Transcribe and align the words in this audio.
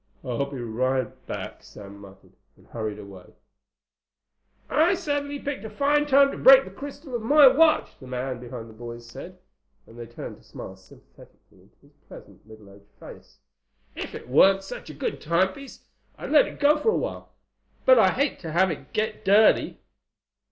"I'll 0.25 0.49
be 0.49 0.59
right 0.59 1.13
back," 1.27 1.61
Sam 1.61 1.99
muttered, 1.99 2.33
and 2.57 2.65
hurried 2.65 2.97
away. 2.97 3.35
"I 4.67 4.95
certainly 4.95 5.37
picked 5.37 5.63
a 5.63 5.69
fine 5.69 6.05
day 6.05 6.25
to 6.31 6.37
break 6.39 6.65
the 6.65 6.71
crystal 6.71 7.13
of 7.13 7.21
my 7.21 7.47
watch," 7.47 7.99
the 7.99 8.07
man 8.07 8.39
behind 8.39 8.67
the 8.67 8.73
boys 8.73 9.05
said, 9.05 9.37
and 9.85 9.99
they 9.99 10.07
turned 10.07 10.37
to 10.37 10.43
smile 10.43 10.75
sympathetically 10.75 11.61
into 11.61 11.77
his 11.83 11.91
pleasant 12.07 12.43
middle 12.47 12.71
aged 12.73 12.89
face. 12.99 13.37
"If 13.95 14.15
it 14.15 14.27
weren't 14.27 14.63
such 14.63 14.89
a 14.89 14.95
good 14.95 15.21
timepiece, 15.21 15.85
I'd 16.17 16.31
let 16.31 16.47
it 16.47 16.59
go 16.59 16.79
for 16.79 16.89
a 16.89 16.97
while, 16.97 17.33
but 17.85 17.99
I 17.99 18.09
hate 18.09 18.39
to 18.39 18.51
have 18.51 18.71
it 18.71 18.93
get 18.93 19.23
dirty." 19.23 19.81